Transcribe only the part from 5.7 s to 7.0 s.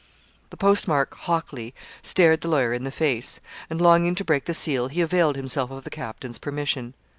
the captain's permission.